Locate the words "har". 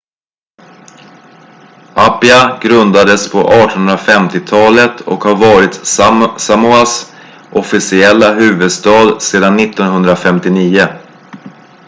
5.23-5.35